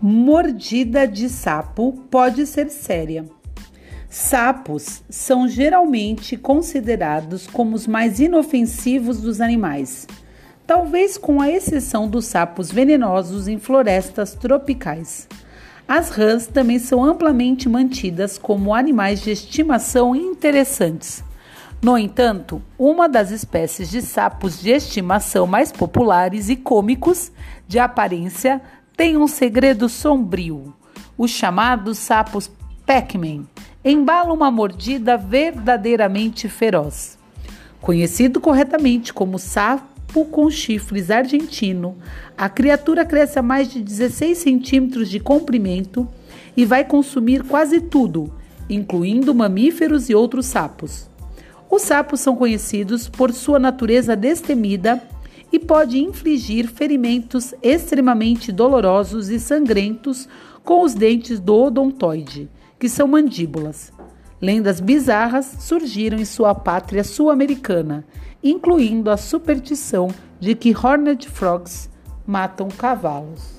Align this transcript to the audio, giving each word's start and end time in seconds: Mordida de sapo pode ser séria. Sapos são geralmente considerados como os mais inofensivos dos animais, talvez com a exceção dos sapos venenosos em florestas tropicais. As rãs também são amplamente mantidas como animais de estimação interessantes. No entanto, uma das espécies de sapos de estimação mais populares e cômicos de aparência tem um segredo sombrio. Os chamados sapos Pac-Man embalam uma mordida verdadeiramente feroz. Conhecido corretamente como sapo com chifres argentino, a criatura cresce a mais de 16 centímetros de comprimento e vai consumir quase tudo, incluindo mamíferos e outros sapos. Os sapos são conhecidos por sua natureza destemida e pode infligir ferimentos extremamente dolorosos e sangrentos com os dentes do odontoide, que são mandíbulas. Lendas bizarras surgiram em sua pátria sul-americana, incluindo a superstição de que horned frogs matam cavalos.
Mordida 0.00 1.08
de 1.08 1.28
sapo 1.28 1.92
pode 2.08 2.46
ser 2.46 2.70
séria. 2.70 3.24
Sapos 4.08 5.02
são 5.10 5.48
geralmente 5.48 6.36
considerados 6.36 7.48
como 7.48 7.74
os 7.74 7.84
mais 7.88 8.20
inofensivos 8.20 9.20
dos 9.20 9.40
animais, 9.40 10.06
talvez 10.64 11.18
com 11.18 11.40
a 11.40 11.50
exceção 11.50 12.06
dos 12.06 12.26
sapos 12.26 12.70
venenosos 12.70 13.48
em 13.48 13.58
florestas 13.58 14.34
tropicais. 14.34 15.26
As 15.88 16.10
rãs 16.10 16.46
também 16.46 16.78
são 16.78 17.04
amplamente 17.04 17.68
mantidas 17.68 18.38
como 18.38 18.72
animais 18.72 19.20
de 19.20 19.32
estimação 19.32 20.14
interessantes. 20.14 21.24
No 21.82 21.98
entanto, 21.98 22.62
uma 22.78 23.08
das 23.08 23.32
espécies 23.32 23.90
de 23.90 24.00
sapos 24.02 24.60
de 24.60 24.70
estimação 24.70 25.44
mais 25.44 25.72
populares 25.72 26.48
e 26.48 26.54
cômicos 26.54 27.32
de 27.66 27.80
aparência 27.80 28.62
tem 28.98 29.16
um 29.16 29.28
segredo 29.28 29.88
sombrio. 29.88 30.74
Os 31.16 31.30
chamados 31.30 31.98
sapos 31.98 32.50
Pac-Man 32.84 33.44
embalam 33.84 34.34
uma 34.34 34.50
mordida 34.50 35.16
verdadeiramente 35.16 36.48
feroz. 36.48 37.16
Conhecido 37.80 38.40
corretamente 38.40 39.14
como 39.14 39.38
sapo 39.38 40.24
com 40.24 40.50
chifres 40.50 41.12
argentino, 41.12 41.96
a 42.36 42.48
criatura 42.48 43.04
cresce 43.04 43.38
a 43.38 43.42
mais 43.42 43.70
de 43.70 43.80
16 43.80 44.36
centímetros 44.36 45.08
de 45.08 45.20
comprimento 45.20 46.08
e 46.56 46.64
vai 46.64 46.84
consumir 46.84 47.44
quase 47.44 47.80
tudo, 47.80 48.34
incluindo 48.68 49.32
mamíferos 49.32 50.10
e 50.10 50.14
outros 50.14 50.46
sapos. 50.46 51.08
Os 51.70 51.82
sapos 51.82 52.18
são 52.18 52.34
conhecidos 52.34 53.08
por 53.08 53.32
sua 53.32 53.60
natureza 53.60 54.16
destemida 54.16 55.00
e 55.52 55.58
pode 55.58 55.98
infligir 55.98 56.68
ferimentos 56.68 57.54
extremamente 57.62 58.52
dolorosos 58.52 59.28
e 59.28 59.40
sangrentos 59.40 60.28
com 60.64 60.82
os 60.82 60.94
dentes 60.94 61.40
do 61.40 61.54
odontoide, 61.54 62.50
que 62.78 62.88
são 62.88 63.08
mandíbulas. 63.08 63.92
Lendas 64.40 64.80
bizarras 64.80 65.56
surgiram 65.60 66.18
em 66.18 66.24
sua 66.24 66.54
pátria 66.54 67.02
sul-americana, 67.02 68.04
incluindo 68.42 69.10
a 69.10 69.16
superstição 69.16 70.08
de 70.38 70.54
que 70.54 70.74
horned 70.76 71.28
frogs 71.28 71.90
matam 72.26 72.68
cavalos. 72.68 73.58